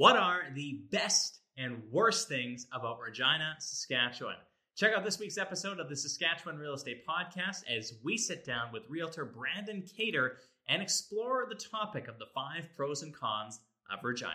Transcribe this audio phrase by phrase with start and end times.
[0.00, 4.36] What are the best and worst things about Regina, Saskatchewan?
[4.74, 8.72] Check out this week's episode of the Saskatchewan Real Estate Podcast as we sit down
[8.72, 10.38] with realtor Brandon Cater
[10.70, 13.60] and explore the topic of the five pros and cons
[13.92, 14.32] of Regina.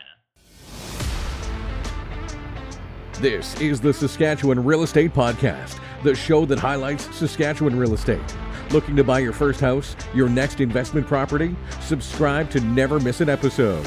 [3.13, 8.38] This is the Saskatchewan Real Estate Podcast, the show that highlights Saskatchewan real estate.
[8.70, 11.56] Looking to buy your first house, your next investment property?
[11.82, 13.84] Subscribe to never miss an episode.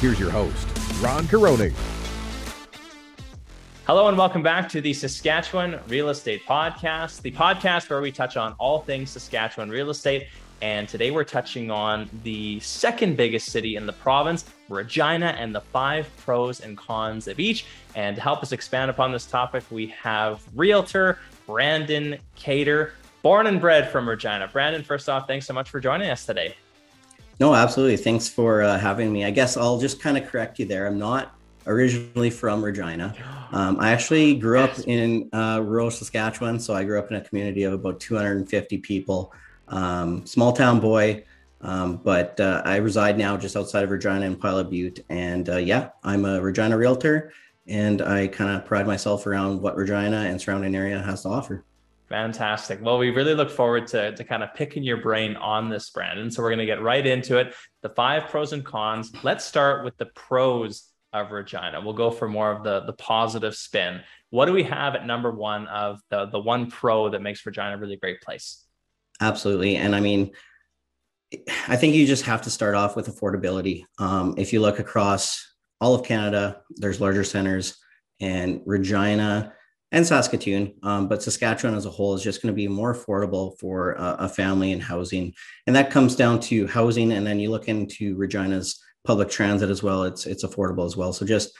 [0.00, 1.72] Here's your host, Ron Caroni.
[3.86, 8.36] Hello and welcome back to the Saskatchewan Real Estate Podcast, the podcast where we touch
[8.36, 10.28] on all things Saskatchewan real estate.
[10.62, 15.60] And today we're touching on the second biggest city in the province, Regina, and the
[15.60, 17.66] five pros and cons of each.
[17.96, 23.60] And to help us expand upon this topic, we have realtor Brandon Cater, born and
[23.60, 24.48] bred from Regina.
[24.48, 26.54] Brandon, first off, thanks so much for joining us today.
[27.40, 27.96] No, absolutely.
[27.96, 29.24] Thanks for uh, having me.
[29.24, 30.86] I guess I'll just kind of correct you there.
[30.86, 33.14] I'm not originally from Regina.
[33.54, 36.58] Um, I actually grew up in uh, rural Saskatchewan.
[36.58, 39.32] So I grew up in a community of about 250 people,
[39.68, 41.22] um, small town boy.
[41.60, 45.04] Um, but uh, I reside now just outside of Regina in Pilot Butte.
[45.08, 47.32] And uh, yeah, I'm a Regina realtor
[47.66, 51.64] and I kind of pride myself around what Regina and surrounding area has to offer.
[52.08, 52.80] Fantastic.
[52.82, 56.30] Well, we really look forward to, to kind of picking your brain on this, Brandon.
[56.30, 57.54] So we're going to get right into it.
[57.82, 59.10] The five pros and cons.
[59.22, 61.80] Let's start with the pros of Regina.
[61.82, 64.00] We'll go for more of the, the positive spin.
[64.30, 67.76] What do we have at number one of the, the one pro that makes Regina
[67.76, 68.64] a really great place?
[69.20, 69.76] Absolutely.
[69.76, 70.32] And I mean,
[71.68, 73.84] I think you just have to start off with affordability.
[73.98, 77.76] Um, if you look across all of Canada, there's larger centers,
[78.20, 79.52] and Regina
[79.94, 83.56] and Saskatoon, um, but Saskatchewan as a whole is just going to be more affordable
[83.60, 85.32] for a family and housing.
[85.68, 87.12] And that comes down to housing.
[87.12, 90.02] And then you look into Regina's public transit as well.
[90.02, 91.12] It's it's affordable as well.
[91.12, 91.56] So just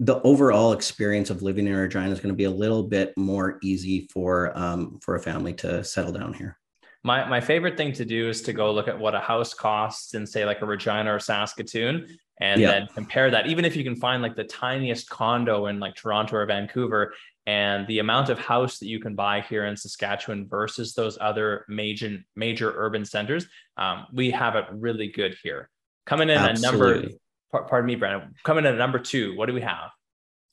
[0.00, 3.58] the overall experience of living in Regina is going to be a little bit more
[3.62, 6.58] easy for um, for a family to settle down here.
[7.04, 10.14] My, my favorite thing to do is to go look at what a house costs
[10.14, 12.08] in say like a Regina or Saskatoon
[12.40, 12.72] and yeah.
[12.72, 16.34] then compare that even if you can find like the tiniest condo in like Toronto
[16.34, 17.14] or Vancouver
[17.46, 21.64] and the amount of house that you can buy here in Saskatchewan versus those other
[21.68, 23.46] major major urban centers,
[23.76, 25.70] um, we have it really good here.
[26.06, 26.88] Coming in Absolutely.
[26.88, 27.02] at
[27.52, 28.34] number, pardon me, Brandon.
[28.44, 29.90] Coming in at number two, what do we have?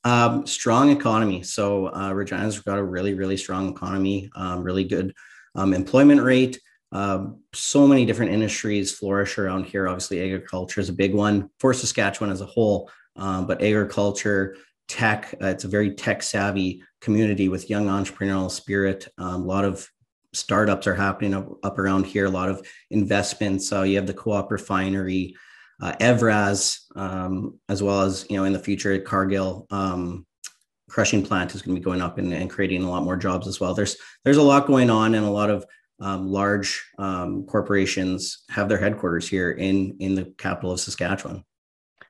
[0.04, 1.44] Um, strong economy.
[1.44, 5.14] So uh, Regina's got a really really strong economy, um, really good
[5.56, 6.60] um, employment rate.
[6.92, 9.88] Um, so many different industries flourish around here.
[9.88, 14.56] Obviously, agriculture is a big one for Saskatchewan as a whole, um, but agriculture,
[14.88, 15.34] tech.
[15.42, 19.08] Uh, it's a very tech savvy community with young entrepreneurial spirit.
[19.18, 19.88] Um, a lot of
[20.34, 22.26] startups are happening up, up around here.
[22.26, 23.72] A lot of investments.
[23.72, 25.36] You have the co-op refinery,
[25.82, 30.26] uh, Evraz, um, as well as you know in the future Cargill um,
[30.90, 33.48] crushing plant is going to be going up and, and, creating a lot more jobs
[33.48, 33.74] as well.
[33.74, 35.66] There's there's a lot going on, and a lot of
[36.00, 41.44] um, large um, corporations have their headquarters here in in the capital of Saskatchewan.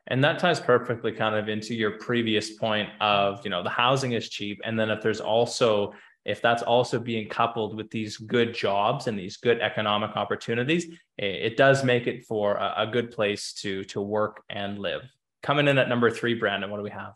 [0.08, 4.12] And that ties perfectly kind of into your previous point of, you know, the housing
[4.12, 4.60] is cheap.
[4.66, 5.94] And then if there's also,
[6.26, 10.88] if that's also being coupled with these good jobs and these good economic opportunities,
[11.18, 15.02] it, does make it for a, good place to to work and live.
[15.42, 17.14] Coming in at number three, Brandon, what do we have?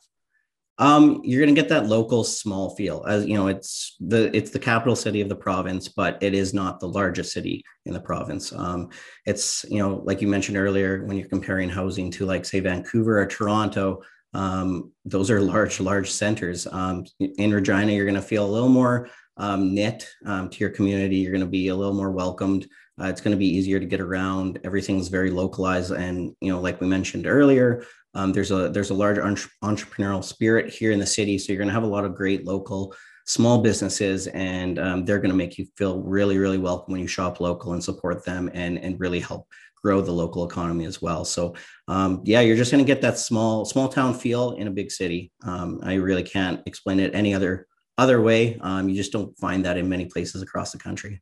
[0.80, 4.52] Um, you're going to get that local small feel as you know it's the it's
[4.52, 8.00] the capital city of the province but it is not the largest city in the
[8.00, 8.54] province.
[8.54, 8.90] Um,
[9.26, 13.20] it's you know like you mentioned earlier when you're comparing housing to like say vancouver
[13.20, 14.02] or toronto
[14.34, 16.68] um, those are large large centers.
[16.68, 20.70] Um, in regina you're going to feel a little more um, knit um, to your
[20.70, 21.18] community.
[21.18, 22.68] You're going to be a little more welcomed
[23.02, 26.60] uh, it's going to be easier to get around everything's very localized and you know
[26.60, 27.84] like we mentioned earlier
[28.18, 31.68] um, there's a there's a large entrepreneurial spirit here in the city, so you're going
[31.68, 35.60] to have a lot of great local small businesses, and um, they're going to make
[35.60, 39.20] you feel really really welcome when you shop local and support them, and and really
[39.20, 39.48] help
[39.84, 41.24] grow the local economy as well.
[41.24, 41.54] So
[41.88, 44.92] um, yeah, you're just going to get that small small town feel in a big
[44.92, 45.32] city.
[45.44, 47.68] Um, I really can't explain it any other
[48.00, 48.58] other way.
[48.62, 51.22] Um, you just don't find that in many places across the country.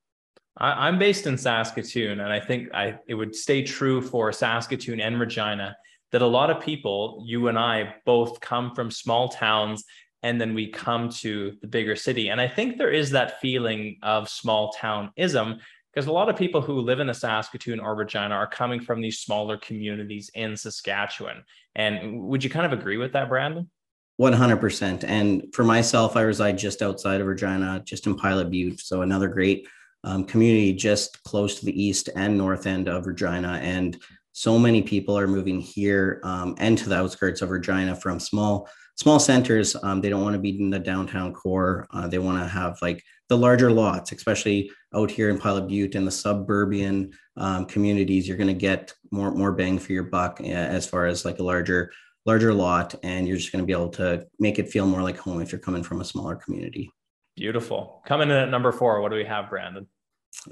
[0.58, 5.20] I'm based in Saskatoon, and I think I, it would stay true for Saskatoon and
[5.20, 5.76] Regina
[6.12, 9.84] that a lot of people, you and I both come from small towns
[10.24, 12.30] and then we come to the bigger city.
[12.30, 15.60] And I think there is that feeling of small townism
[15.94, 19.02] because a lot of people who live in the Saskatoon or Regina are coming from
[19.02, 21.44] these smaller communities in Saskatchewan.
[21.76, 23.70] And would you kind of agree with that, Brandon?
[24.20, 25.04] 100%.
[25.04, 28.80] And for myself, I reside just outside of Regina, just in Pilot Butte.
[28.80, 29.68] So another great
[30.06, 33.60] um, community just close to the east and north end of Regina.
[33.62, 33.98] And
[34.32, 38.70] so many people are moving here um, and to the outskirts of Regina from small
[38.98, 39.76] small centers.
[39.84, 41.86] Um, they don't want to be in the downtown core.
[41.92, 45.96] Uh, they want to have like the larger lots, especially out here in Pilot Butte
[45.96, 48.28] and the suburban um, communities.
[48.28, 51.40] You're going to get more more bang for your buck uh, as far as like
[51.40, 51.92] a larger
[52.26, 55.18] larger lot, and you're just going to be able to make it feel more like
[55.18, 56.92] home if you're coming from a smaller community.
[57.36, 58.02] Beautiful.
[58.06, 59.88] Coming in at number four, what do we have, Brandon?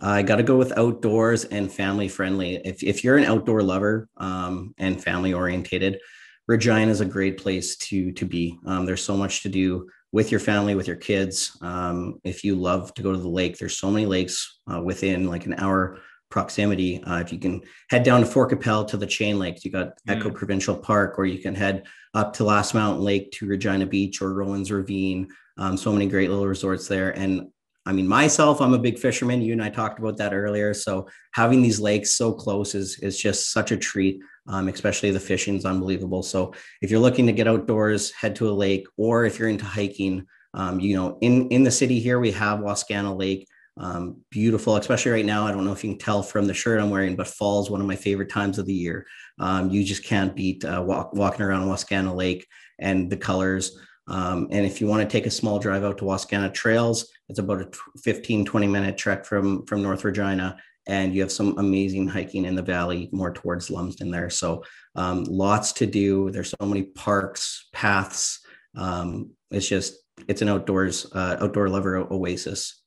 [0.01, 2.55] I got to go with outdoors and family friendly.
[2.63, 5.99] If, if you're an outdoor lover um, and family orientated,
[6.47, 8.57] Regina is a great place to to be.
[8.65, 11.57] Um, there's so much to do with your family, with your kids.
[11.61, 15.27] Um, if you love to go to the lake, there's so many lakes uh, within
[15.27, 15.99] like an hour
[16.29, 17.01] proximity.
[17.03, 19.89] Uh, if you can head down to Fort Qu'Appelle to the Chain Lakes, you got
[19.89, 20.17] mm.
[20.17, 24.21] Echo Provincial Park, or you can head up to Last Mountain Lake to Regina Beach
[24.21, 25.27] or Rowan's Ravine.
[25.57, 27.11] Um, so many great little resorts there.
[27.11, 27.49] And
[27.85, 29.41] I mean, myself, I'm a big fisherman.
[29.41, 30.73] You and I talked about that earlier.
[30.73, 34.21] So having these lakes so close is is just such a treat.
[34.47, 36.21] Um, especially the fishing is unbelievable.
[36.21, 39.63] So if you're looking to get outdoors, head to a lake, or if you're into
[39.65, 43.47] hiking, um, you know, in in the city here we have Wascana Lake,
[43.77, 45.47] um, beautiful, especially right now.
[45.47, 47.69] I don't know if you can tell from the shirt I'm wearing, but fall is
[47.69, 49.05] one of my favorite times of the year.
[49.39, 52.47] Um, you just can't beat uh, walk, walking around Wascana Lake
[52.79, 53.77] and the colors.
[54.07, 57.39] Um, and if you want to take a small drive out to Wascana Trails, it's
[57.39, 57.69] about a
[58.03, 60.57] 15, 20 minute trek from, from North Regina.
[60.85, 64.29] And you have some amazing hiking in the valley more towards Lumsden there.
[64.29, 64.63] So
[64.95, 66.29] um, lots to do.
[66.29, 68.41] There's so many parks, paths.
[68.75, 69.95] Um, it's just,
[70.27, 72.83] it's an outdoors, uh, outdoor lover oasis.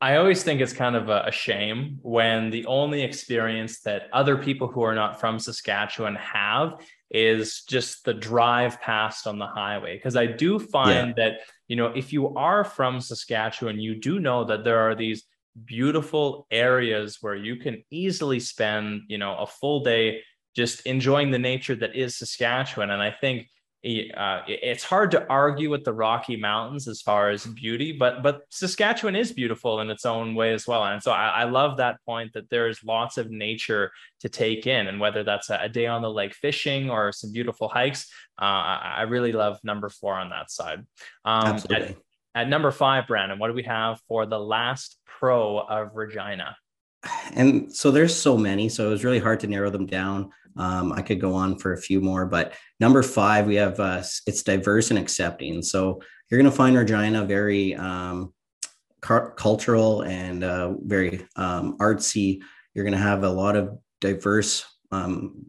[0.00, 4.36] I always think it's kind of a, a, shame when the only experience that other
[4.36, 6.74] people who are not from Saskatchewan have
[7.10, 9.96] is just the drive past on the highway.
[9.96, 11.24] Because I do find yeah.
[11.30, 15.24] that, you know, if you are from Saskatchewan, you do know that there are these
[15.64, 20.20] beautiful areas where you can easily spend, you know, a full day
[20.54, 22.90] just enjoying the nature that is Saskatchewan.
[22.90, 23.48] And I think
[23.84, 28.42] uh, it's hard to argue with the Rocky Mountains as far as beauty, but but
[28.50, 30.84] Saskatchewan is beautiful in its own way as well.
[30.84, 34.88] And so I, I love that point that there's lots of nature to take in,
[34.88, 38.10] and whether that's a, a day on the lake fishing or some beautiful hikes,
[38.40, 40.80] uh, I, I, really love number four on that side.
[41.24, 41.96] Um, Absolutely.
[42.34, 46.56] At, at number five, Brandon, what do we have for the last pro of Regina?
[47.32, 50.30] And so there's so many, so it was really hard to narrow them down.
[50.58, 54.02] Um, I could go on for a few more, but number five, we have uh,
[54.26, 55.62] it's diverse and accepting.
[55.62, 58.32] So you're going to find Regina very um,
[59.00, 62.40] car- cultural and uh, very um, artsy.
[62.74, 65.44] You're going to have a lot of diverse um,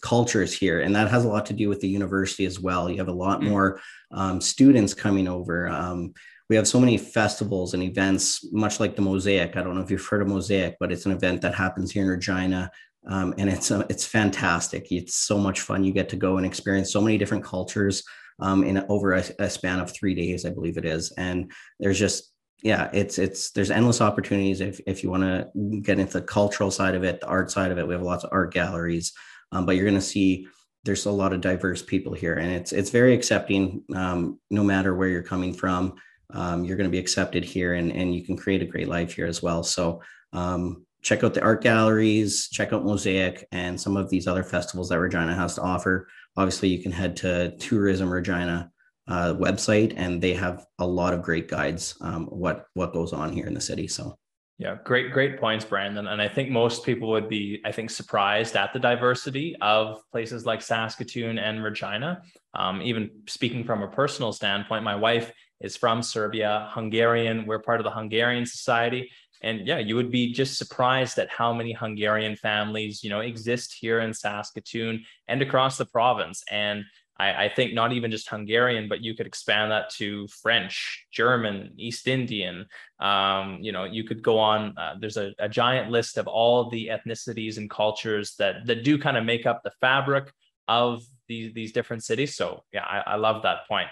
[0.00, 2.90] cultures here, and that has a lot to do with the university as well.
[2.90, 3.50] You have a lot mm-hmm.
[3.50, 3.80] more
[4.12, 6.12] um, students coming over um,
[6.50, 9.56] we have so many festivals and events, much like the Mosaic.
[9.56, 12.02] I don't know if you've heard of Mosaic, but it's an event that happens here
[12.02, 12.72] in Regina
[13.06, 14.90] um, and it's uh, it's fantastic.
[14.90, 15.84] It's so much fun.
[15.84, 18.04] You get to go and experience so many different cultures
[18.40, 21.12] um, in over a, a, span of three days, I believe it is.
[21.12, 22.32] And there's just
[22.62, 26.70] yeah, it's it's there's endless opportunities if if you want to get into the cultural
[26.70, 27.86] side of it, the art side of it.
[27.86, 29.12] We have lots of art galleries,
[29.52, 30.46] um, but you're going to see
[30.84, 34.94] there's a lot of diverse people here, and it's it's very accepting, um, no matter
[34.94, 35.94] where you're coming from.
[36.32, 39.14] Um, you're going to be accepted here, and and you can create a great life
[39.14, 39.62] here as well.
[39.62, 40.02] So
[40.34, 44.88] um, check out the art galleries, check out Mosaic and some of these other festivals
[44.88, 46.08] that Regina has to offer.
[46.36, 48.70] Obviously, you can head to Tourism Regina
[49.08, 53.32] uh, website, and they have a lot of great guides um, what what goes on
[53.32, 53.88] here in the city.
[53.88, 54.16] So.
[54.58, 56.06] Yeah, great, great points, Brandon.
[56.06, 60.44] And I think most people would be, I think, surprised at the diversity of places
[60.44, 62.20] like Saskatoon and Regina.
[62.52, 67.46] Um, even speaking from a personal standpoint, my wife is from Serbia, Hungarian.
[67.46, 69.10] We're part of the Hungarian Society
[69.42, 73.76] and yeah you would be just surprised at how many hungarian families you know exist
[73.78, 76.42] here in saskatoon and across the province.
[76.50, 76.84] And
[77.18, 81.72] I, I, think not even just hungarian but you could expand that to french german
[81.76, 82.66] east indian.
[82.98, 86.70] Um, you know you could go on uh, there's a, a giant list of all
[86.70, 90.32] the ethnicities and cultures that that do kind of make up the fabric
[90.68, 92.36] of these these different cities.
[92.36, 93.88] So yeah I, I love that point.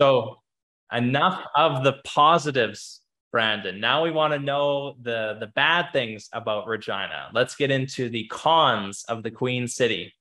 [0.00, 0.38] So
[0.92, 3.00] enough of the positives
[3.36, 3.78] Brandon.
[3.78, 7.28] Now we want to know the the bad things about Regina.
[7.34, 10.14] Let's get into the cons of the Queen City.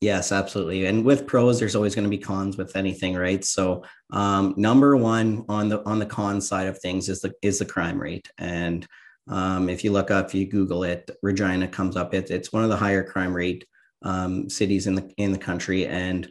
[0.00, 0.86] Yes, absolutely.
[0.86, 3.44] And with pros, there's always going to be cons with anything, right?
[3.44, 7.60] So, um, number one on the on the con side of things is the is
[7.60, 8.28] the crime rate.
[8.36, 8.84] And
[9.28, 12.14] um, if you look up, if you Google it, Regina comes up.
[12.14, 13.64] It, it's one of the higher crime rate
[14.02, 15.86] um, cities in the in the country.
[15.86, 16.28] And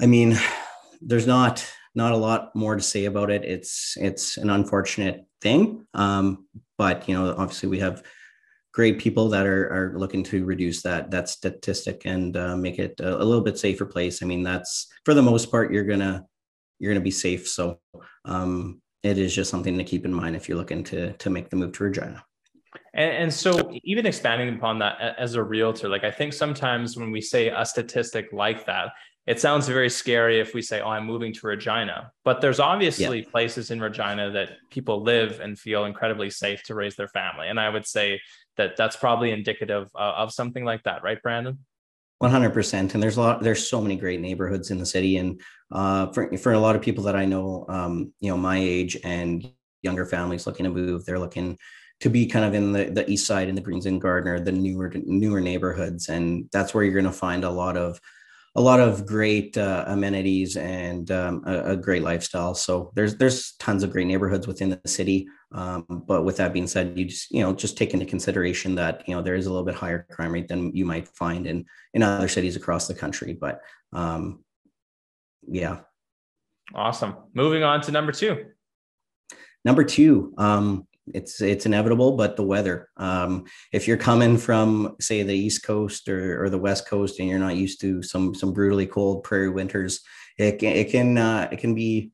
[0.00, 0.38] I mean,
[1.02, 3.44] there's not not a lot more to say about it.
[3.44, 6.46] It's it's an unfortunate thing, um,
[6.78, 8.02] but you know, obviously we have
[8.72, 12.98] great people that are are looking to reduce that that statistic and uh, make it
[13.00, 14.22] a, a, little bit safer place.
[14.22, 16.26] I mean, that's for the most part you're gonna
[16.78, 17.48] you're gonna be safe.
[17.48, 17.80] So
[18.24, 21.50] um, it is just something to keep in mind if you're looking to to make
[21.50, 22.24] the move to Regina.
[22.92, 27.10] And, and, so, even expanding upon that as a realtor, like I think sometimes when
[27.10, 28.92] we say a statistic like that,
[29.26, 33.20] it sounds very scary if we say, "Oh, I'm moving to Regina." But there's obviously
[33.20, 33.30] yeah.
[33.30, 37.58] places in Regina that people live and feel incredibly safe to raise their family, and
[37.58, 38.20] I would say
[38.56, 41.58] that that's probably indicative uh, of something like that, right, Brandon?
[42.22, 45.40] 100% and there's a lot there's so many great neighborhoods in the city and
[45.72, 48.96] uh, for, for a lot of people that i know um, you know my age
[49.04, 49.50] and
[49.82, 51.58] younger families looking to move they're looking
[52.00, 54.52] to be kind of in the, the east side in the greens and gardiner the
[54.52, 58.00] newer newer neighborhoods and that's where you're going to find a lot of
[58.56, 62.54] a lot of great uh, amenities and um, a, a, great lifestyle.
[62.54, 65.26] So there's there's tons of great neighborhoods within the city.
[65.52, 69.08] Um, but with that being said, you just you know just take into consideration that
[69.08, 71.66] you know there is a little bit higher crime rate than you might find in
[71.94, 73.32] in other cities across the country.
[73.32, 73.60] But
[73.92, 74.44] um,
[75.48, 75.80] yeah,
[76.74, 77.16] awesome.
[77.34, 78.46] Moving on to number two.
[79.64, 85.22] Number two, um, it's it's inevitable but the weather um, if you're coming from say
[85.22, 88.52] the east coast or, or the west coast and you're not used to some some
[88.52, 90.00] brutally cold prairie winters
[90.38, 92.10] it can it can uh, it can be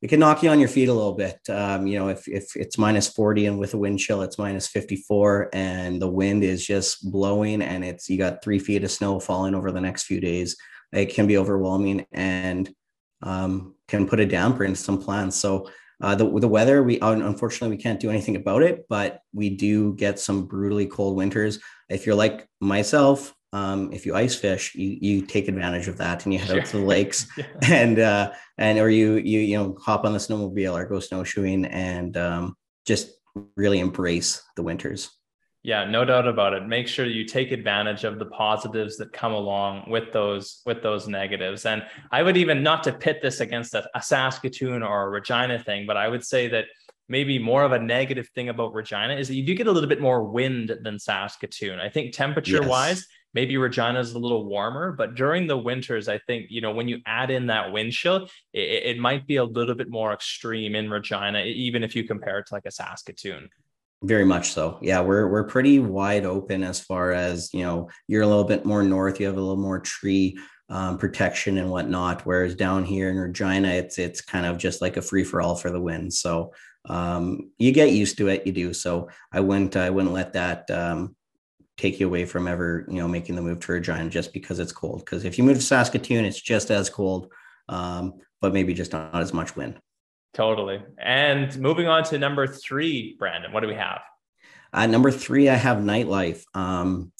[0.00, 1.38] it can knock you on your feet a little bit.
[1.48, 4.66] Um, you know if if it's minus 40 and with a wind chill it's minus
[4.66, 9.20] 54 and the wind is just blowing and it's you got three feet of snow
[9.20, 10.56] falling over the next few days
[10.92, 12.74] it can be overwhelming and
[13.22, 15.68] um, can put a damper in some plans so
[16.02, 19.94] uh, the, the weather, we unfortunately we can't do anything about it, but we do
[19.94, 21.60] get some brutally cold winters.
[21.88, 26.24] If you're like myself, um, if you ice fish, you you take advantage of that
[26.24, 26.60] and you head sure.
[26.60, 27.44] out to the lakes yeah.
[27.62, 31.66] and uh, and or you you you know hop on the snowmobile or go snowshoeing
[31.66, 33.12] and um, just
[33.56, 35.10] really embrace the winters.
[35.64, 36.66] Yeah, no doubt about it.
[36.66, 41.06] Make sure you take advantage of the positives that come along with those with those
[41.06, 41.66] negatives.
[41.66, 45.62] And I would even not to pit this against a, a Saskatoon or a Regina
[45.62, 46.64] thing, but I would say that
[47.08, 49.88] maybe more of a negative thing about Regina is that you do get a little
[49.88, 51.78] bit more wind than Saskatoon.
[51.78, 52.68] I think temperature yes.
[52.68, 56.72] wise, maybe Regina is a little warmer, but during the winters, I think, you know,
[56.72, 60.12] when you add in that wind chill, it, it might be a little bit more
[60.12, 63.48] extreme in Regina, even if you compare it to like a Saskatoon.
[64.02, 64.78] Very much so.
[64.82, 67.88] Yeah, we're we're pretty wide open as far as you know.
[68.08, 69.20] You're a little bit more north.
[69.20, 70.36] You have a little more tree
[70.68, 72.26] um, protection and whatnot.
[72.26, 75.54] Whereas down here in Regina, it's it's kind of just like a free for all
[75.54, 76.12] for the wind.
[76.12, 76.52] So
[76.88, 78.44] um, you get used to it.
[78.44, 78.72] You do.
[78.72, 81.14] So I wouldn't I wouldn't let that um,
[81.76, 84.72] take you away from ever you know making the move to Regina just because it's
[84.72, 85.00] cold.
[85.04, 87.30] Because if you move to Saskatoon, it's just as cold,
[87.68, 89.78] um, but maybe just not as much wind.
[90.34, 90.82] Totally.
[90.98, 94.00] And moving on to number three, Brandon, what do we have?
[94.72, 96.42] Uh, number three, I have nightlife.
[96.54, 97.12] Um,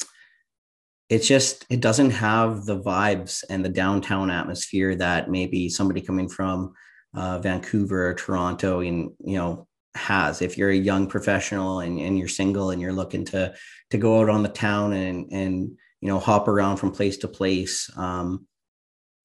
[1.10, 6.26] it's just it doesn't have the vibes and the downtown atmosphere that maybe somebody coming
[6.26, 6.72] from
[7.14, 10.40] uh, Vancouver or Toronto and you know has.
[10.40, 13.54] If you're a young professional and, and you're single and you're looking to
[13.90, 17.28] to go out on the town and and you know hop around from place to
[17.28, 18.46] place, um,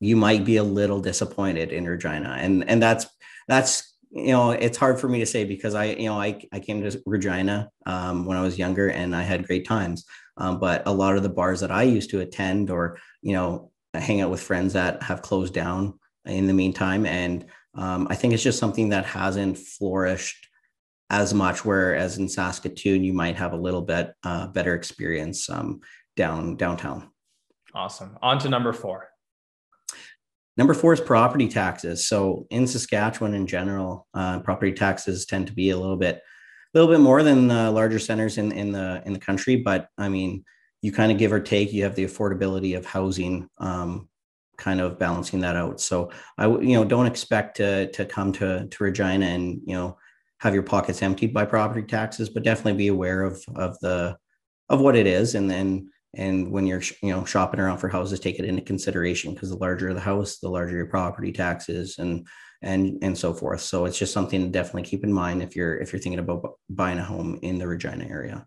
[0.01, 3.06] you might be a little disappointed in Regina, and and that's
[3.48, 6.60] that's you know it's hard for me to say because i you know i, I
[6.60, 10.06] came to regina um, when i was younger and i had great times.
[10.39, 13.72] Um, but a lot of the bars that i used to attend or you know
[13.94, 17.06] hang out with friends that have closed down in the meantime.
[17.06, 20.48] And um, i think it's just something that hasn't flourished
[21.10, 25.82] as much whereas in saskatoon you might have a little bit uh, better experience um,
[26.16, 27.10] down downtown.
[27.74, 28.18] Awesome.
[28.22, 29.10] On to number four
[30.58, 32.08] Number four is property taxes.
[32.08, 36.78] So in Saskatchewan in general, uh, property taxes tend to be a little bit, a
[36.78, 39.58] little bit more than the larger centers in in the in the country.
[39.58, 40.44] But I mean,
[40.82, 41.72] you kind of give or take.
[41.72, 44.10] You have the affordability of housing, um,
[44.58, 45.80] kind of balancing that out.
[45.80, 49.98] So I you know don't expect to to come to to Regina and you know
[50.40, 54.18] have your pockets emptied by property taxes, but definitely be aware of of the
[54.70, 58.19] of what it is, and then and when you're you know shopping around for houses
[58.19, 62.27] take it into consideration because the larger the house the larger your property taxes and
[62.62, 65.77] and and so forth so it's just something to definitely keep in mind if you're
[65.77, 68.45] if you're thinking about buying a home in the regina area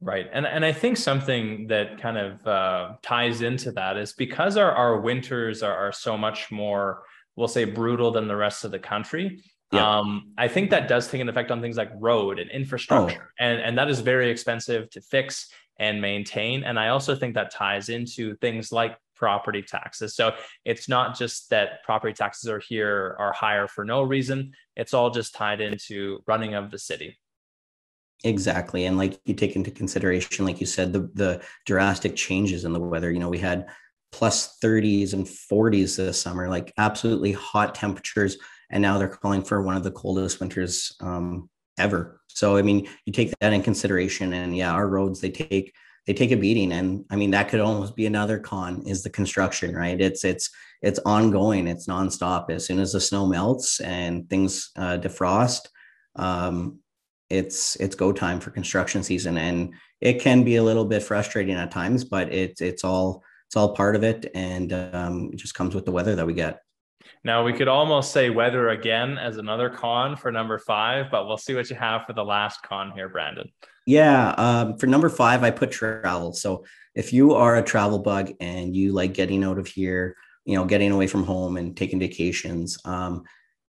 [0.00, 4.56] right and and i think something that kind of uh, ties into that is because
[4.56, 7.02] our, our winters are, are so much more
[7.34, 9.98] we'll say brutal than the rest of the country yeah.
[9.98, 13.44] Um, I think that does take an effect on things like road and infrastructure, oh.
[13.44, 16.64] and and that is very expensive to fix and maintain.
[16.64, 20.14] And I also think that ties into things like property taxes.
[20.14, 20.32] So
[20.64, 24.52] it's not just that property taxes are here are higher for no reason.
[24.76, 27.18] It's all just tied into running of the city.
[28.24, 28.86] Exactly.
[28.86, 32.80] And like you take into consideration, like you said, the the drastic changes in the
[32.80, 33.10] weather.
[33.12, 33.68] You know, we had
[34.10, 38.38] plus 30s and 40s this summer, like absolutely hot temperatures.
[38.70, 42.20] And now they're calling for one of the coldest winters um, ever.
[42.38, 45.74] So I mean, you take that in consideration, and yeah, our roads they take
[46.06, 49.10] they take a beating, and I mean that could almost be another con is the
[49.10, 50.00] construction, right?
[50.00, 50.48] It's it's
[50.80, 52.50] it's ongoing, it's nonstop.
[52.50, 55.66] As soon as the snow melts and things uh, defrost,
[56.14, 56.78] um,
[57.28, 61.56] it's it's go time for construction season, and it can be a little bit frustrating
[61.56, 65.54] at times, but it's it's all it's all part of it, and um, it just
[65.54, 66.60] comes with the weather that we get.
[67.24, 71.38] Now we could almost say weather again as another con for number five, but we'll
[71.38, 73.50] see what you have for the last con here, Brandon.
[73.86, 76.32] Yeah, um, for number five, I put travel.
[76.32, 80.56] So if you are a travel bug and you like getting out of here, you
[80.56, 83.24] know, getting away from home and taking vacations, um,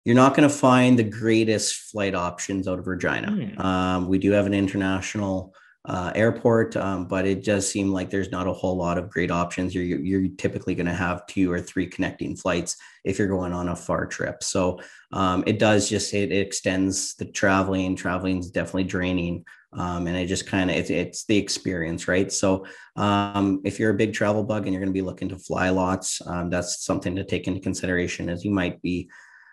[0.06, 3.32] you're not going to find the greatest flight options out of Regina.
[3.32, 3.62] Hmm.
[3.62, 5.54] Um, we do have an international
[5.86, 9.32] uh, airport, um, but it does seem like there's not a whole lot of great
[9.32, 9.74] options.
[9.74, 13.70] You're, you're typically going to have two or three connecting flights if you're going on
[13.70, 14.44] a far trip.
[14.44, 14.80] So
[15.14, 17.96] um, it does just it, it, extends the traveling.
[17.96, 22.32] Traveling is definitely draining, um, and it just kind of it, it's the experience, right?
[22.32, 22.66] So
[22.98, 25.70] um, if you're a big travel bug and you're going to be looking to fly
[25.70, 29.10] lots, um, that's something to take into consideration as you might be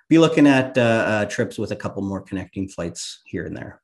[0.09, 3.81] be looking at uh, uh, trips with a couple more connecting flights here and there.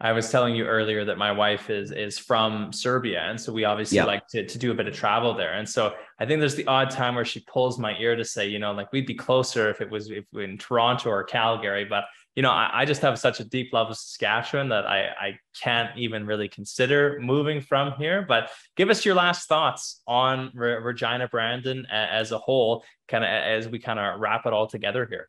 [0.00, 3.64] I was telling you earlier that my wife is is from Serbia, and so we
[3.64, 4.04] obviously yeah.
[4.04, 5.54] like to, to do a bit of travel there.
[5.54, 8.48] And so I think there's the odd time where she pulls my ear to say,
[8.48, 12.04] you know, like we'd be closer if it was if in Toronto or Calgary, but
[12.34, 15.38] you know, I, I, just have such a deep love of Saskatchewan that I I
[15.60, 18.22] can't even really consider moving from here.
[18.26, 23.28] But give us your last thoughts on Re- Regina Brandon as a whole, kind of
[23.28, 25.28] as we kind of wrap it all together here.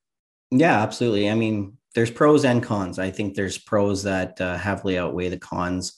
[0.56, 1.30] Yeah, absolutely.
[1.30, 3.00] I mean, there's pros and cons.
[3.00, 5.94] I think there's pros that uh, heavily outweigh the cons.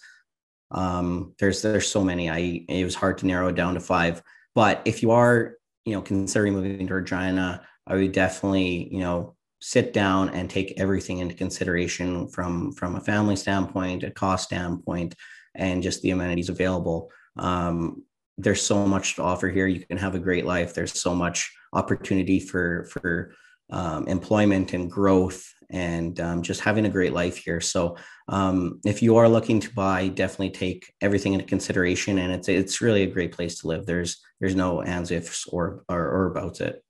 [0.72, 2.30] Um, there's there's so many.
[2.30, 4.22] I it was hard to narrow it down to five.
[4.56, 9.36] But if you are, you know, considering moving to Regina, I would definitely, you know,
[9.60, 15.16] sit down and take everything into consideration from from a family standpoint, a cost standpoint,
[15.56, 17.10] and just the amenities available.
[17.38, 18.04] Um,
[18.38, 19.68] there's so much to offer here.
[19.68, 20.74] You can have a great life.
[20.74, 23.34] There's so much opportunity for for
[23.70, 27.60] um, employment and growth and um, just having a great life here.
[27.60, 27.98] So
[28.28, 32.82] um, if you are looking to buy, definitely take everything into consideration, and it's it's
[32.82, 33.86] really a great place to live.
[33.86, 36.84] There's there's no ands ifs or or, or about it.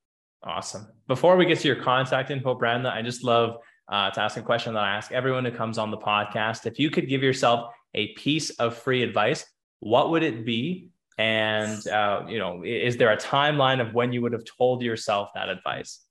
[0.43, 0.87] Awesome.
[1.07, 3.57] Before we get to your contact info, Brandon, I just love
[3.89, 6.65] uh, to ask a question that I ask everyone who comes on the podcast.
[6.65, 9.45] If you could give yourself a piece of free advice,
[9.79, 10.89] what would it be?
[11.17, 15.29] And uh, you know, is there a timeline of when you would have told yourself
[15.33, 16.04] that advice?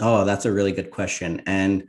[0.00, 1.42] Oh, that's a really good question.
[1.46, 1.84] And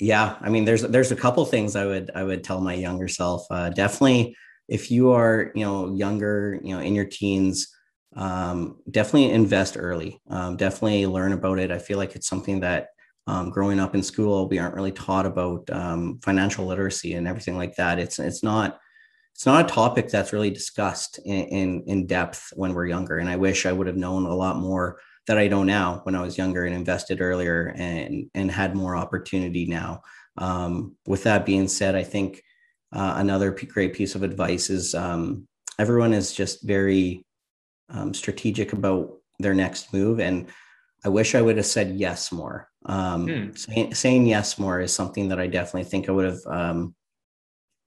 [0.00, 3.08] yeah, I mean, there's there's a couple things I would I would tell my younger
[3.08, 3.46] self.
[3.50, 4.36] Uh, definitely,
[4.68, 7.68] if you are you know younger, you know in your teens,
[8.16, 10.20] um, definitely invest early.
[10.30, 11.70] Um, definitely learn about it.
[11.70, 12.88] I feel like it's something that
[13.26, 17.56] um, growing up in school we aren't really taught about um, financial literacy and everything
[17.56, 17.98] like that.
[18.00, 18.78] It's it's not
[19.34, 23.18] it's not a topic that's really discussed in, in, in depth when we're younger.
[23.18, 26.14] And I wish I would have known a lot more that I know now when
[26.14, 30.02] I was younger and invested earlier and and had more opportunity now.
[30.36, 32.42] Um, with that being said, I think
[32.92, 37.24] uh, another p- great piece of advice is um, everyone is just very
[37.88, 40.48] um, strategic about their next move, and
[41.04, 42.68] I wish I would have said yes more.
[42.86, 43.54] Um, hmm.
[43.54, 46.94] Saying, saying, yes more is something that I definitely think I would have um,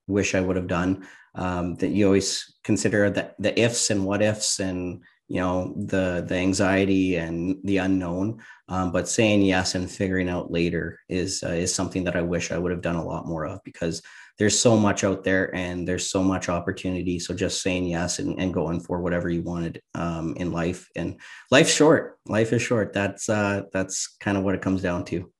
[0.08, 1.06] wish I would have done.
[1.34, 6.24] Um, that you always consider the, the ifs and what ifs and you know the
[6.26, 8.40] the anxiety and the unknown.
[8.68, 12.50] Um, but saying yes and figuring out later is uh, is something that i wish
[12.50, 14.02] i would have done a lot more of because
[14.38, 17.18] there's so much out there and there's so much opportunity.
[17.18, 20.88] So just saying yes and, and going for whatever you wanted um, in life.
[20.94, 22.18] And life's short.
[22.26, 22.92] Life is short.
[22.92, 25.30] That's uh, that's kind of what it comes down to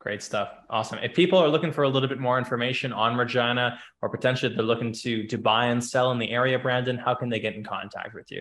[0.00, 0.48] Great stuff.
[0.70, 0.98] Awesome.
[1.02, 4.64] If people are looking for a little bit more information on Regina or potentially they're
[4.64, 7.62] looking to to buy and sell in the area, Brandon, how can they get in
[7.62, 8.40] contact with you?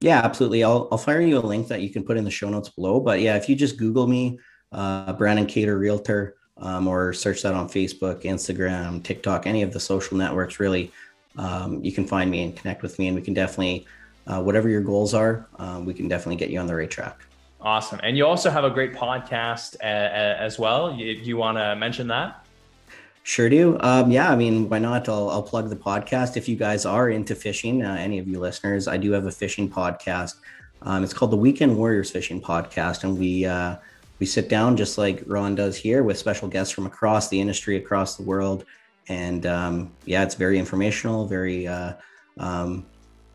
[0.00, 0.62] Yeah, absolutely.
[0.62, 3.00] I'll, I'll fire you a link that you can put in the show notes below.
[3.00, 4.38] But yeah, if you just Google me,
[4.70, 9.80] uh, Brandon Cater Realtor, um, or search that on Facebook, Instagram, TikTok, any of the
[9.80, 10.92] social networks, really,
[11.36, 13.08] um, you can find me and connect with me.
[13.08, 13.84] And we can definitely,
[14.28, 17.27] uh, whatever your goals are, um, we can definitely get you on the right track.
[17.60, 18.00] Awesome.
[18.02, 20.92] And you also have a great podcast uh, uh as well.
[20.92, 22.44] You, you want to mention that?
[23.28, 23.76] Sure do.
[23.80, 25.06] Um, yeah, I mean, why not?
[25.06, 26.38] I'll, I'll plug the podcast.
[26.38, 29.30] If you guys are into fishing, uh, any of you listeners, I do have a
[29.30, 30.36] fishing podcast.
[30.80, 33.76] Um, it's called the Weekend Warriors Fishing Podcast, and we uh,
[34.18, 37.76] we sit down just like Ron does here with special guests from across the industry,
[37.76, 38.64] across the world,
[39.08, 41.94] and um, yeah, it's very informational, very uh,
[42.38, 42.86] um,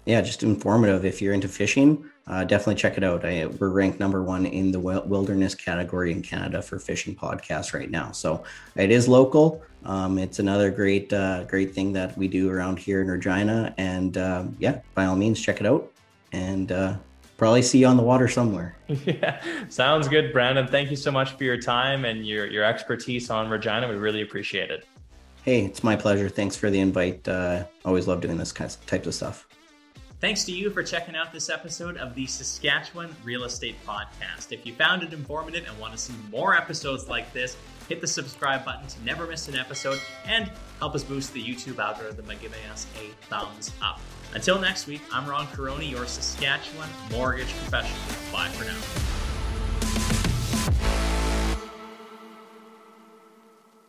[0.05, 1.05] yeah, just informative.
[1.05, 3.25] If you're into fishing, uh, definitely check it out.
[3.25, 7.89] I, we're ranked number one in the wilderness category in Canada for fishing podcasts right
[7.89, 8.12] now.
[8.12, 8.43] So
[8.75, 9.62] it is local.
[9.86, 13.73] Um, it's another great, uh, great thing that we do around here in Regina.
[13.77, 15.91] And uh, yeah, by all means, check it out
[16.31, 16.95] and uh,
[17.38, 18.77] probably see you on the water somewhere.
[18.88, 20.65] yeah, sounds good, Brandon.
[20.65, 23.88] Thank you so much for your time and your your expertise on Regina.
[23.89, 24.86] We really appreciate it.
[25.43, 26.29] Hey, it's my pleasure.
[26.29, 27.27] Thanks for the invite.
[27.27, 29.45] Uh, always love doing this kind of types of stuff.
[30.23, 34.53] Thanks to you for checking out this episode of the Saskatchewan Real Estate Podcast.
[34.53, 37.57] If you found it informative and want to see more episodes like this,
[37.89, 41.77] hit the subscribe button to never miss an episode and help us boost the YouTube
[41.77, 43.99] algorithm by giving us a thumbs up.
[44.33, 48.31] Until next week, I'm Ron Caroni, your Saskatchewan mortgage professional.
[48.31, 49.33] Bye for now.